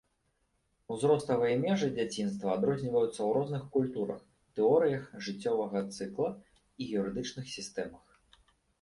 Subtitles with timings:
[0.95, 4.19] Узроставыя межы дзяцінства адрозніваюцца ў розных культурах,
[4.59, 6.35] тэорыях жыццёвага цыкла
[6.81, 8.05] і юрыдычных сістэмах.